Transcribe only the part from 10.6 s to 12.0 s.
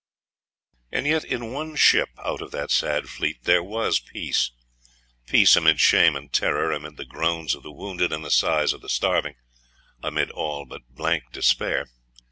but blank despair.